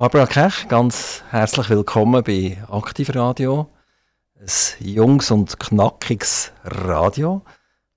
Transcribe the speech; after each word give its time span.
Barbara 0.00 0.24
Kech, 0.24 0.66
ganz 0.66 1.22
herzlich 1.28 1.68
willkommen 1.68 2.24
bei 2.24 2.56
Aktivradio. 2.70 3.68
Ein 4.34 4.46
junges 4.78 5.30
und 5.30 5.60
knackiges 5.60 6.52
Radio. 6.64 7.42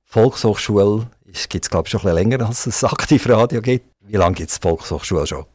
Volkshochschule 0.04 1.08
gibt 1.48 1.64
es, 1.64 1.70
glaube 1.70 1.88
ich, 1.88 1.92
schon 1.92 2.06
ein 2.06 2.14
länger, 2.14 2.46
als 2.46 2.66
es 2.66 2.84
Aktivradio 2.84 3.62
gibt. 3.62 3.86
Wie 4.02 4.18
lange 4.18 4.36
gibt 4.36 4.50
es 4.50 4.58
Volkshochschule 4.58 5.26
schon? 5.26 5.46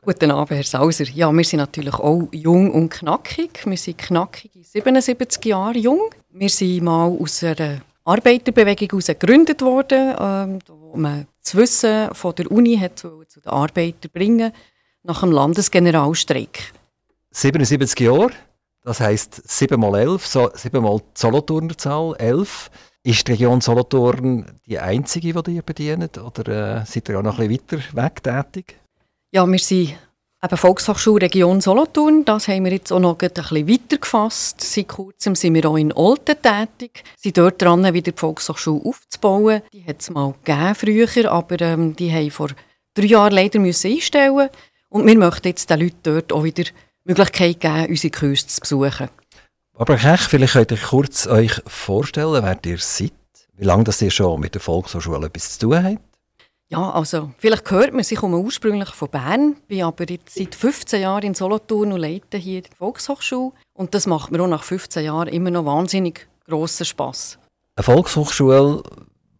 Guten 0.00 0.30
Abend, 0.30 0.52
Herr 0.52 0.62
Sauser. 0.62 1.06
Ja, 1.12 1.32
wir 1.32 1.42
sind 1.42 1.58
natürlich 1.58 1.94
auch 1.94 2.28
jung 2.30 2.70
und 2.70 2.90
knackig. 2.90 3.66
Wir 3.66 3.76
sind 3.76 3.98
knackige 3.98 4.62
77 4.62 5.44
Jahre 5.44 5.76
jung. 5.76 6.14
Wir 6.30 6.50
sind 6.50 6.84
mal 6.84 7.18
aus 7.20 7.42
einer 7.42 7.80
Arbeiterbewegung 8.04 8.90
heraus 8.90 9.06
gegründet 9.06 9.60
worden, 9.60 10.14
ähm, 10.20 10.58
wo 10.68 10.96
man 10.96 11.26
das 11.42 11.56
Wissen 11.56 12.14
von 12.14 12.32
der 12.36 12.48
Uni 12.48 12.78
hat 12.78 12.96
zu 13.00 13.24
den 13.44 13.50
Arbeitern 13.50 14.12
bringen 14.14 14.52
nach 15.06 15.20
dem 15.20 15.32
Landesgeneralstreik. 15.32 16.72
77 17.30 18.00
Jahre, 18.00 18.30
das 18.82 19.00
heisst 19.00 19.48
7 19.48 19.78
mal 19.78 19.94
11, 19.94 20.26
so 20.26 20.50
7 20.52 20.82
mal 20.82 20.98
die 20.98 21.04
Solothurner 21.14 21.76
Zahl, 21.78 22.14
11. 22.18 22.70
Ist 23.04 23.28
die 23.28 23.32
Region 23.32 23.60
Solothurn 23.60 24.58
die 24.66 24.80
einzige, 24.80 25.40
die 25.42 25.52
ihr 25.52 25.62
bedient? 25.62 26.18
Oder 26.18 26.80
äh, 26.80 26.86
seid 26.86 27.08
ihr 27.08 27.18
auch 27.18 27.22
noch 27.22 27.38
ein 27.38 27.48
bisschen 27.48 27.82
weiter 27.94 28.02
weg 28.02 28.22
tätig? 28.22 28.80
Ja, 29.30 29.46
wir 29.46 29.58
sind 29.60 29.96
eben 30.42 30.56
Volkshochschule 30.56 31.22
Region 31.22 31.60
Solothurn. 31.60 32.24
Das 32.24 32.48
haben 32.48 32.64
wir 32.64 32.72
jetzt 32.72 32.90
auch 32.90 32.98
noch 32.98 33.16
ein 33.20 33.30
bisschen 33.30 33.68
weiter 33.68 33.98
gefasst. 33.98 34.60
Seit 34.60 34.88
kurzem 34.88 35.36
sind 35.36 35.54
wir 35.54 35.66
auch 35.66 35.76
in 35.76 35.92
Olten 35.92 36.34
tätig. 36.42 37.04
Wir 37.04 37.22
sind 37.22 37.38
dort 37.38 37.62
dran, 37.62 37.84
wieder 37.94 38.10
die 38.10 38.18
Volkshochschule 38.18 38.84
aufzubauen. 38.84 39.62
Die 39.72 39.84
hat 39.84 40.00
es 40.00 40.10
mal 40.10 40.34
gegeben 40.42 40.74
früher, 40.74 41.30
aber 41.30 41.60
ähm, 41.60 41.94
die 41.94 42.12
haben 42.12 42.30
vor 42.32 42.48
drei 42.94 43.06
Jahren 43.06 43.34
leider 43.34 43.60
müssen 43.60 43.92
einstellen 43.92 44.48
Und 44.88 45.06
wir 45.06 45.18
möchten 45.18 45.48
jetzt 45.48 45.68
den 45.70 45.80
Leuten 45.80 45.98
dort 46.02 46.32
auch 46.32 46.44
wieder 46.44 46.64
die 46.64 46.72
Möglichkeit 47.04 47.60
geben, 47.60 47.86
unsere 47.88 48.10
Kurse 48.10 48.46
zu 48.46 48.60
besuchen. 48.60 49.08
Aber 49.78 49.96
Kech, 49.96 50.20
vielleicht 50.20 50.54
könnt 50.54 50.70
ihr 50.70 50.78
kurz 50.78 51.26
euch 51.26 51.60
vorstellen, 51.66 52.42
wer 52.42 52.58
ihr 52.64 52.78
seid. 52.78 53.12
Wie 53.54 53.64
lange 53.64 53.84
das 53.84 54.00
ihr 54.02 54.10
schon 54.10 54.40
mit 54.40 54.54
der 54.54 54.60
Volkshochschule 54.60 55.26
etwas 55.26 55.58
zu 55.58 55.66
tun 55.66 55.84
habt? 55.84 56.00
Ja, 56.68 56.90
also 56.90 57.30
vielleicht 57.38 57.70
hört 57.70 57.92
man, 57.92 58.00
ich 58.00 58.16
komme 58.16 58.38
ursprünglich 58.38 58.88
von 58.90 59.08
Bern, 59.08 59.56
bin 59.68 59.84
aber 59.84 60.08
jetzt 60.08 60.34
seit 60.34 60.54
15 60.54 61.00
Jahren 61.00 61.22
in 61.22 61.34
Solothurn 61.34 61.92
und 61.92 62.00
leite 62.00 62.38
hier 62.38 62.62
die 62.62 62.74
Volkshochschule. 62.76 63.52
Und 63.72 63.94
das 63.94 64.06
macht 64.06 64.32
mir 64.32 64.42
auch 64.42 64.48
nach 64.48 64.64
15 64.64 65.04
Jahren 65.04 65.28
immer 65.28 65.50
noch 65.50 65.64
wahnsinnig 65.64 66.26
grossen 66.46 66.84
Spass. 66.84 67.38
Eine 67.76 67.84
Volkshochschule 67.84 68.82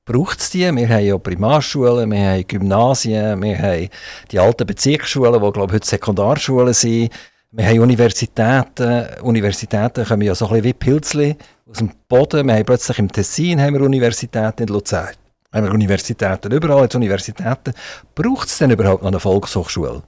braucht 0.06 0.40
es 0.40 0.50
die. 0.50 0.60
Wir 0.60 0.88
haben 0.88 1.04
ja 1.04 1.18
Primarschulen, 1.18 2.10
wir 2.10 2.18
haben 2.18 2.46
Gymnasien, 2.46 3.42
wir 3.42 3.58
haben 3.58 3.88
die 4.30 4.38
alten 4.38 4.66
Bezirksschulen, 4.66 5.42
die 5.42 5.52
glaube 5.52 5.74
heute 5.74 5.86
Sekundarschulen 5.86 6.72
sind. 6.72 7.12
Wir 7.50 7.66
haben 7.66 7.80
Universitäten. 7.80 9.06
Universitäten 9.22 10.04
kommen 10.06 10.22
ja 10.22 10.34
so 10.34 10.46
ein 10.46 10.52
bisschen 10.52 10.64
wie 10.64 10.72
Pilzli 10.72 11.36
aus 11.68 11.78
dem 11.78 11.90
Boden. 12.08 12.46
Wir 12.46 12.54
haben 12.54 12.64
plötzlich 12.64 12.98
im 12.98 13.12
Tessin 13.12 13.60
haben 13.60 13.74
wir 13.74 13.82
Universitäten 13.82 14.62
in 14.62 14.68
Luzern. 14.68 15.14
Haben 15.52 15.66
wir 15.66 15.72
Universitäten 15.72 16.52
überall, 16.52 16.82
jetzt 16.82 16.94
Universitäten. 16.94 17.74
Braucht 18.14 18.48
es 18.48 18.58
denn 18.58 18.70
überhaupt 18.70 19.02
noch 19.02 19.10
eine 19.10 19.20
Volkshochschule? 19.20 20.02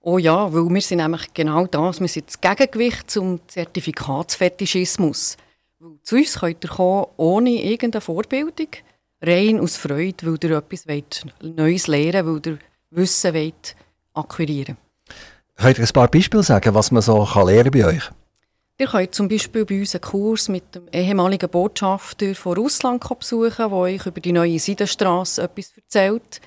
Oh 0.00 0.18
ja, 0.18 0.52
weil 0.52 0.68
wir 0.68 0.80
sind 0.80 0.98
nämlich 0.98 1.32
genau 1.34 1.66
das. 1.66 2.00
Wir 2.00 2.08
sind 2.08 2.26
das 2.28 2.40
Gegengewicht 2.40 3.10
zum 3.10 3.40
Zertifikatsfetischismus. 3.48 5.36
Zu 6.02 6.16
uns 6.16 6.38
könnt 6.40 6.64
ihr 6.64 6.70
kommen, 6.70 7.06
ohne 7.16 7.50
irgendeine 7.50 8.00
Vorbildung, 8.00 8.68
rein 9.22 9.60
aus 9.60 9.76
Freude, 9.76 10.26
weil 10.26 10.38
ihr 10.50 10.56
etwas 10.56 10.86
Neues 11.42 11.86
lernen 11.86 12.26
wollt, 12.26 12.46
weil 12.46 12.52
ihr 12.54 12.58
Wissen 12.90 13.34
wollt 13.34 13.76
akquirieren 14.14 14.76
Könnt 15.56 15.78
ihr 15.78 15.84
ein 15.84 15.92
paar 15.92 16.08
Beispiele 16.08 16.42
sagen, 16.42 16.74
was 16.74 16.90
man 16.90 17.02
so 17.02 17.24
kann 17.24 17.46
lernen 17.46 17.70
bei 17.70 17.86
euch? 17.86 18.10
Ihr 18.78 18.86
könnt 18.88 19.14
zum 19.14 19.28
Beispiel 19.28 19.64
bei 19.64 19.80
uns 19.80 19.94
einen 19.94 20.02
Kurs 20.02 20.48
mit 20.50 20.74
dem 20.74 20.86
ehemaligen 20.92 21.48
Botschafter 21.48 22.34
von 22.34 22.58
Russland 22.58 23.02
besuchen, 23.18 23.54
der 23.56 23.72
euch 23.72 24.04
über 24.04 24.20
die 24.20 24.32
neue 24.32 24.58
Seidenstraße 24.58 25.42
etwas 25.42 25.72
erzählt. 25.76 26.42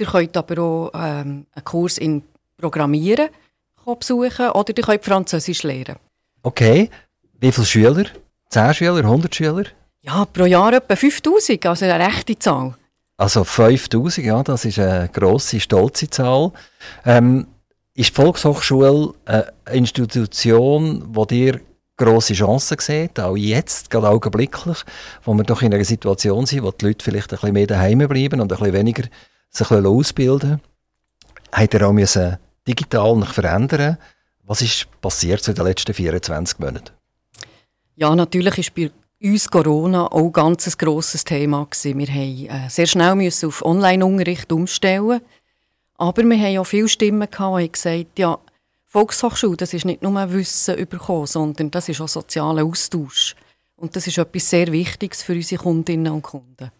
Ihr 0.00 0.06
könnt 0.06 0.36
aber 0.36 0.62
auch 0.62 0.90
ähm, 0.94 1.46
einen 1.52 1.64
Kurs 1.64 1.98
in 1.98 2.22
Programmieren 2.56 3.28
besuchen 3.84 4.50
oder 4.50 4.74
ihr 4.74 4.82
könnt 4.82 5.04
Französisch 5.04 5.62
lernen. 5.62 5.96
Okay. 6.42 6.88
Wie 7.38 7.52
viele 7.52 7.66
Schüler? 7.66 8.06
10 8.48 8.74
Schüler, 8.74 8.96
100 8.96 9.34
Schüler? 9.34 9.64
Ja, 10.06 10.26
pro 10.26 10.44
Jahr 10.44 10.74
etwa 10.74 10.96
5000, 10.96 11.64
also 11.64 11.86
eine 11.86 12.06
rechte 12.06 12.38
Zahl. 12.38 12.74
Also 13.16 13.42
5000, 13.42 14.26
ja, 14.26 14.42
das 14.42 14.66
ist 14.66 14.78
eine 14.78 15.08
grosse, 15.08 15.58
stolze 15.58 16.10
Zahl. 16.10 16.52
Ähm, 17.06 17.46
ist 17.94 18.10
die 18.10 18.22
Volkshochschule 18.22 19.14
eine 19.24 19.52
Institution, 19.72 21.04
wo 21.08 21.24
dir 21.24 21.58
grosse 21.96 22.34
Chancen 22.34 22.76
sieht, 22.80 23.18
auch 23.18 23.36
jetzt, 23.36 23.88
gerade 23.88 24.08
augenblicklich, 24.10 24.78
wo 25.22 25.32
wir 25.32 25.44
doch 25.44 25.62
in 25.62 25.72
einer 25.72 25.84
Situation 25.84 26.44
sind, 26.44 26.64
wo 26.64 26.70
die 26.70 26.86
Leute 26.86 27.02
vielleicht 27.02 27.32
ein 27.32 27.38
bisschen 27.38 27.52
mehr 27.54 27.66
daheim 27.66 27.98
bleiben 27.98 28.40
und 28.42 28.52
ein 28.52 28.58
bisschen 28.58 28.74
weniger 28.74 29.04
sich 29.48 29.70
ausbilden 29.70 30.60
Hat 31.52 31.72
er 31.72 31.88
auch 31.88 31.92
müssen 31.92 32.36
digital 32.68 33.16
noch 33.16 33.32
verändern 33.32 33.96
Was 34.42 34.60
ist 34.60 34.86
passiert 35.00 35.46
in 35.48 35.54
den 35.54 35.64
letzten 35.64 35.94
24 35.94 36.58
Monaten? 36.58 36.90
Ja, 37.96 38.14
natürlich 38.14 38.58
ist 38.58 38.74
bei 38.74 38.90
uns 39.24 39.50
Corona 39.50 40.06
auch 40.06 40.26
ein 40.26 40.32
ganz 40.32 40.76
grosses 40.78 41.24
Thema 41.24 41.64
gewesen. 41.64 41.98
Wir 41.98 42.06
mussten 42.06 42.46
äh, 42.48 42.70
sehr 42.70 42.86
schnell 42.86 43.30
auf 43.46 43.64
Online-Unterricht 43.64 44.52
umstellen 44.52 45.20
aber 45.96 46.22
wir 46.24 46.38
haben 46.38 46.58
auch 46.58 46.64
viele 46.64 46.88
Stimmen 46.88 47.30
gehabt, 47.30 47.60
die 47.60 47.72
gesagt 47.72 48.18
ja, 48.18 48.38
Volkshochschule, 48.86 49.56
das 49.56 49.74
ist 49.74 49.84
nicht 49.84 50.02
nur 50.02 50.32
Wissen 50.32 50.76
bekommen, 50.88 51.26
sondern 51.26 51.70
das 51.70 51.88
ist 51.88 52.00
auch 52.00 52.08
sozialer 52.08 52.64
Austausch. 52.64 53.34
Und 53.76 53.96
das 53.96 54.06
ist 54.06 54.18
etwas 54.18 54.50
sehr 54.50 54.70
Wichtiges 54.70 55.22
für 55.22 55.32
unsere 55.32 55.62
Kundinnen 55.62 56.12
und 56.12 56.22
Kunden. 56.22 56.70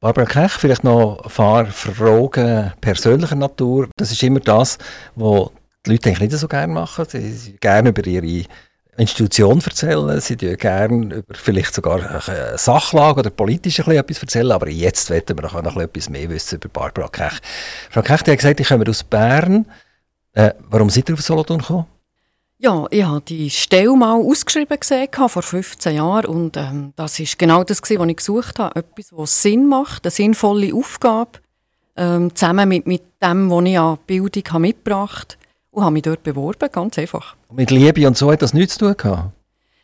Barbara 0.00 0.26
Kech, 0.26 0.52
vielleicht 0.52 0.84
noch 0.84 1.20
ein 1.22 1.30
paar 1.30 1.66
Fragen 1.66 2.72
persönlicher 2.80 3.36
Natur. 3.36 3.88
Das 3.96 4.10
ist 4.10 4.22
immer 4.22 4.40
das, 4.40 4.78
was 5.14 5.50
die 5.84 5.90
Leute 5.90 6.08
eigentlich 6.08 6.30
nicht 6.30 6.38
so 6.38 6.48
gerne 6.48 6.72
machen. 6.72 7.06
Sie 7.08 7.56
gerne 7.60 7.90
über 7.90 8.06
ihre 8.06 8.44
Institution 9.00 9.60
erzählen. 9.60 10.20
Sie 10.20 10.36
erzählen 10.36 10.56
gerne 10.56 11.14
über 11.16 11.34
vielleicht 11.34 11.74
sogar 11.74 12.20
Sachlage 12.56 13.20
oder 13.20 13.30
politisch 13.30 13.78
etwas 13.78 14.20
erzählen. 14.20 14.52
Aber 14.52 14.68
jetzt 14.68 15.10
wollen 15.10 15.22
wir 15.26 15.62
noch, 15.62 15.76
etwas 15.76 16.08
mehr 16.08 16.28
wissen 16.28 16.56
über 16.56 16.68
Barbara 16.68 17.08
Kech. 17.08 17.40
Frau 17.90 18.02
Kech, 18.02 18.22
die 18.22 18.32
hat 18.32 18.38
gesagt, 18.38 18.60
ich 18.60 18.68
komme 18.68 18.88
aus 18.88 19.02
Bern. 19.02 19.66
Äh, 20.32 20.52
warum 20.68 20.90
seid 20.90 21.08
ihr 21.08 21.14
auf 21.14 21.22
Solothurn 21.22 21.60
gekommen? 21.60 21.86
Ja, 22.58 22.86
ich 22.90 23.02
habe 23.02 23.22
die 23.22 23.48
Stelle 23.48 23.96
mal 23.96 24.20
ausgeschrieben 24.20 24.78
gesehen, 24.78 25.08
vor 25.10 25.42
15 25.42 25.96
Jahren 25.96 26.26
und 26.26 26.58
ähm, 26.58 26.92
das 26.94 27.18
ist 27.18 27.38
genau 27.38 27.64
das, 27.64 27.80
was 27.80 27.90
ich 27.90 28.16
gesucht 28.16 28.58
habe. 28.58 28.78
Etwas, 28.78 29.06
was 29.12 29.42
Sinn 29.42 29.66
macht, 29.66 30.04
eine 30.04 30.10
sinnvolle 30.10 30.74
Aufgabe, 30.74 31.38
ähm, 31.96 32.34
zusammen 32.34 32.68
mit, 32.68 32.86
mit 32.86 33.02
dem, 33.22 33.50
was 33.50 33.64
ich 33.64 33.78
an 33.78 33.98
Bildung 34.06 34.42
habe 34.50 34.60
mitgebracht 34.60 35.38
habe 35.38 35.39
und 35.70 35.82
habe 35.82 35.92
mich 35.92 36.02
dort 36.02 36.22
beworben, 36.22 36.68
ganz 36.70 36.98
einfach. 36.98 37.36
Und 37.48 37.56
mit 37.56 37.70
Liebe 37.70 38.06
und 38.06 38.16
so 38.16 38.30
hat 38.32 38.42
das 38.42 38.54
nichts 38.54 38.74
zu 38.74 38.86
tun 38.86 38.96
gehabt? 38.96 39.32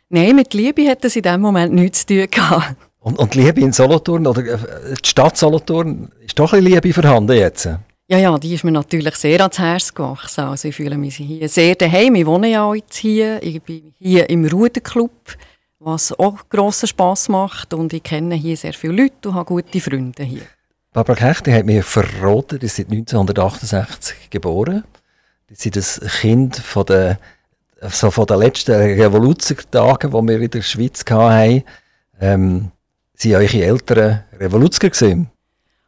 Nein, 0.09 0.35
mit 0.35 0.53
Liebe 0.53 0.87
hat 0.87 1.03
das 1.03 1.15
in 1.15 1.23
dem 1.23 1.41
Moment 1.41 1.73
nichts 1.73 2.05
zu 2.05 2.15
tun 2.15 2.27
gehabt. 2.29 2.75
Und, 2.99 3.19
und 3.19 3.35
Liebe 3.35 3.61
in 3.61 3.71
Solothurn 3.71 4.27
oder 4.27 4.43
äh, 4.45 4.57
die 5.01 5.07
Stadt 5.07 5.37
Solothurn, 5.37 6.11
ist 6.25 6.37
doch 6.37 6.53
ein 6.53 6.63
Liebe 6.63 6.91
vorhanden 6.91 7.37
jetzt? 7.37 7.69
Ja, 8.09 8.17
ja, 8.17 8.37
die 8.37 8.53
ist 8.53 8.63
mir 8.63 8.71
natürlich 8.71 9.15
sehr 9.15 9.41
ans 9.41 9.59
Herz 9.59 9.93
gewachsen. 9.93 10.45
Also 10.45 10.69
ich 10.69 10.75
fühle 10.75 10.97
mich 10.97 11.17
hier 11.17 11.49
sehr 11.49 11.75
daheim. 11.75 12.15
Ich 12.15 12.25
wohne 12.25 12.49
ja 12.49 12.73
jetzt 12.73 12.95
hier. 12.95 13.43
Ich 13.43 13.61
bin 13.61 13.93
hier 13.97 14.29
im 14.29 14.45
Ruderclub, 14.45 15.11
was 15.79 16.17
auch 16.17 16.37
grossen 16.49 16.87
Spass 16.87 17.27
macht. 17.27 17.73
Und 17.73 17.91
ich 17.91 18.03
kenne 18.03 18.35
hier 18.35 18.55
sehr 18.55 18.73
viele 18.73 19.03
Leute 19.03 19.29
und 19.29 19.35
habe 19.35 19.45
gute 19.45 19.81
Freunde 19.81 20.23
hier. 20.23 20.43
Barbara 20.93 21.15
Kecht, 21.15 21.47
die 21.47 21.53
hat 21.53 21.65
mir 21.65 21.83
verraten, 21.83 22.59
die 22.59 22.69
sind 22.69 22.91
1968 22.91 24.29
geboren. 24.29 24.85
Sind 25.51 25.75
das 25.75 26.01
Kind 26.19 26.57
von 26.57 26.85
der, 26.85 27.19
so 27.89 28.11
von 28.11 28.25
den 28.25 28.39
letzten 28.39 28.73
Revoluzertagen, 28.73 30.11
die 30.11 30.27
wir 30.27 30.41
in 30.41 30.51
der 30.51 30.61
Schweiz 30.61 31.05
hatten. 31.09 31.63
Ähm, 32.19 32.71
sind 33.15 33.35
eure 33.35 33.63
Eltern 33.63 34.23
Revoluzer 34.39 34.89
gewesen? 34.89 35.29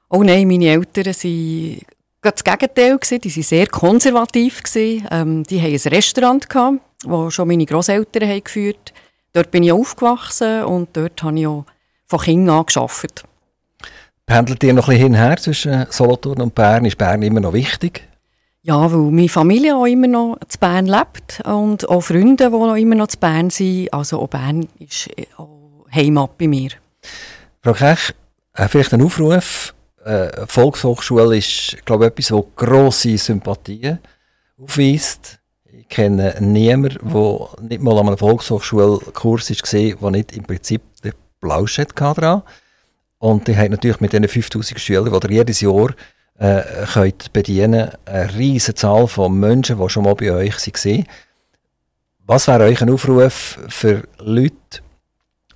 Oh 0.09 0.23
nein, 0.23 0.47
meine 0.47 0.69
Eltern 0.69 1.13
sind 1.13 1.85
das 2.21 2.43
Gegenteil. 2.43 2.97
Gewesen. 2.97 3.21
Die 3.21 3.35
waren 3.35 3.43
sehr 3.43 3.67
konservativ. 3.67 4.61
Ähm, 4.75 5.43
die 5.43 5.61
hatten 5.61 5.73
ein 5.73 5.93
Restaurant, 5.93 6.49
gehabt, 6.49 6.79
das 7.05 7.33
schon 7.33 7.47
meine 7.47 7.65
Großeltern 7.65 8.27
haben 8.27 8.43
geführt 8.43 8.93
Dort 9.31 9.51
bin 9.51 9.63
ich 9.63 9.71
aufgewachsen 9.71 10.63
und 10.63 10.89
dort 10.97 11.21
habe 11.21 11.39
ich 11.39 11.45
auch 11.45 11.65
von 12.07 12.19
Kind 12.19 12.49
an 12.49 12.65
gearbeitet. 12.65 13.23
Pendelt 14.25 14.63
ihr 14.63 14.73
noch 14.73 14.87
ein 14.87 14.95
bisschen 14.95 15.13
hinher 15.13 15.37
zwischen 15.37 15.85
Solothurn 15.91 16.41
und 16.41 16.55
Bern? 16.55 16.85
Ist 16.85 16.97
Bern 16.97 17.21
immer 17.21 17.39
noch 17.39 17.53
wichtig? 17.53 18.08
Ja, 18.61 18.91
weil 18.91 19.11
meine 19.11 19.29
Familie 19.29 19.75
auch 19.75 19.85
immer 19.85 20.07
noch 20.07 20.35
in 20.35 20.59
Bern 20.59 20.85
lebt 20.85 21.41
und 21.45 21.87
auch 21.87 22.01
Freunde, 22.01 22.49
die 22.49 22.55
auch 22.55 22.75
immer 22.75 22.95
noch 22.95 23.07
in 23.07 23.19
Bern 23.19 23.49
sind. 23.49 23.93
Also 23.93 24.19
auch 24.19 24.27
Bern 24.27 24.67
ist 24.79 25.09
auch 25.37 25.85
Heimat 25.93 26.37
bei 26.37 26.47
mir. 26.47 26.71
Frau 27.61 27.73
Kech, 27.73 28.13
äh, 28.53 28.67
vielleicht 28.67 28.93
ein 28.93 29.01
Aufruf 29.01 29.73
äh, 30.03 30.45
Volkshochschule 30.47 31.37
ist, 31.37 31.77
glaube 31.85 32.05
ich, 32.05 32.11
etwas, 32.11 32.27
das 32.27 32.43
grosse 32.55 33.17
Sympathien 33.17 33.99
aufweist. 34.57 35.39
Ich 35.71 35.87
kenne 35.87 36.35
niemanden, 36.39 36.99
der 37.01 37.49
nicht 37.61 37.81
mal 37.81 37.97
an 37.97 38.07
einem 38.07 38.17
Volkshochschulkurs 38.17 39.49
war, 39.49 39.99
der 40.01 40.11
nicht 40.11 40.35
im 40.35 40.43
Prinzip 40.43 40.81
den 41.03 41.13
Plausch 41.39 41.77
hatte. 41.77 42.43
Und 43.19 43.47
ihr 43.47 43.57
habt 43.57 43.71
natürlich 43.71 43.99
mit 43.99 44.13
diesen 44.13 44.27
5000 44.27 44.79
Schülern, 44.79 45.19
die 45.19 45.33
jedes 45.33 45.61
Jahr 45.61 45.89
äh, 46.39 46.63
könnt 46.93 47.31
bedienen 47.33 47.91
eine 48.05 48.35
riesige 48.35 48.75
Zahl 48.75 49.07
von 49.07 49.39
Menschen, 49.39 49.79
die 49.79 49.89
schon 49.89 50.03
mal 50.03 50.15
bei 50.15 50.31
euch 50.31 50.55
waren. 50.55 51.05
Was 52.25 52.47
wäre 52.47 52.63
euch 52.63 52.81
ein 52.81 52.89
Aufruf 52.89 53.59
für 53.67 54.07
Leute, 54.19 54.81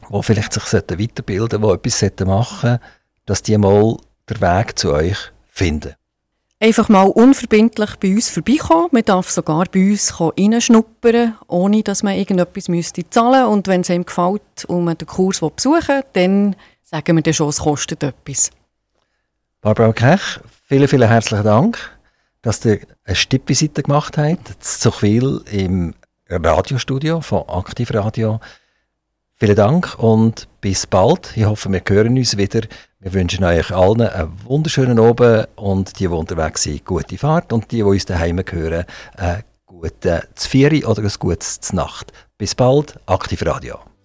die 0.09 0.23
vielleicht 0.23 0.53
sich 0.53 0.73
weiterbilden 0.73 1.61
sollten, 1.61 1.81
die 1.81 2.05
etwas 2.05 2.27
machen 2.27 2.69
sollten, 2.69 2.83
dass 3.25 3.43
die 3.43 3.57
mal 3.57 3.97
den 4.29 4.41
Weg 4.41 4.77
zu 4.77 4.93
euch 4.93 5.17
finden? 5.49 5.93
Einfach 6.59 6.87
mal 6.87 7.03
unverbindlich 7.03 7.97
bei 7.97 8.15
uns 8.15 8.29
vorbeikommen. 8.29 8.87
Man 8.93 9.03
darf 9.03 9.29
sogar 9.29 9.65
bei 9.65 9.91
uns 9.91 10.19
reinschnuppern, 10.19 11.37
ohne 11.47 11.83
dass 11.83 12.03
man 12.03 12.15
irgendetwas 12.15 12.69
müsste 12.69 13.09
zahlen 13.09 13.31
müsste. 13.31 13.47
Und 13.47 13.67
wenn 13.67 13.81
es 13.81 13.89
einem 13.89 14.05
gefällt 14.05 14.65
und 14.67 14.85
man 14.85 14.97
den 14.97 15.07
Kurs 15.07 15.41
besuchen 15.41 15.87
will, 15.87 16.03
dann 16.13 16.55
sagen 16.83 17.17
wir 17.17 17.21
dann 17.21 17.33
schon, 17.33 17.49
es 17.49 17.59
kostet 17.59 18.03
etwas. 18.03 18.49
Barbara 19.59 19.91
Kech, 19.91 20.39
vielen, 20.73 20.87
vielen 20.87 21.07
herzlichen 21.07 21.43
Dank, 21.43 21.77
dass 22.41 22.65
ihr 22.65 22.79
eine 23.05 23.15
Stippvisite 23.15 23.83
gemacht 23.83 24.17
habt. 24.17 24.63
Zu 24.63 24.89
viel 24.89 25.39
im 25.51 25.93
Radiostudio 26.27 27.21
von 27.21 27.47
Aktivradio. 27.47 28.39
Vielen 29.33 29.55
Dank 29.55 29.99
und 29.99 30.47
bis 30.61 30.87
bald. 30.87 31.33
Ich 31.37 31.45
hoffe, 31.45 31.71
wir 31.71 31.83
hören 31.87 32.17
uns 32.17 32.37
wieder. 32.37 32.61
Wir 32.99 33.13
wünschen 33.13 33.43
euch 33.43 33.69
allen 33.69 34.01
einen 34.01 34.33
wunderschönen 34.45 34.97
Abend 34.97 35.47
und 35.57 35.99
die, 35.99 36.07
die 36.07 36.07
unterwegs 36.07 36.63
sind, 36.63 36.83
gute 36.85 37.19
Fahrt 37.19 37.53
und 37.53 37.71
die, 37.71 37.75
die 37.75 37.83
uns 37.83 38.05
daheim 38.05 38.41
hören, 38.49 38.85
einen 39.15 39.43
guten 39.67 40.21
Zvieri 40.33 40.85
oder 40.85 41.03
ein 41.03 41.13
gutes 41.19 41.71
Nacht. 41.73 42.11
Bis 42.39 42.55
bald, 42.55 42.99
Aktiv 43.05 43.45
Radio. 43.45 43.92